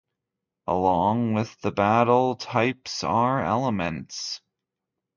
Along 0.65 1.35
with 1.35 1.61
the 1.61 1.71
battle 1.71 2.35
types 2.35 3.03
are 3.03 3.39
elements. 3.45 4.41